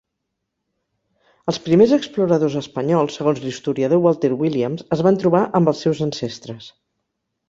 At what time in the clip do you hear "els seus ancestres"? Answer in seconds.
5.73-6.71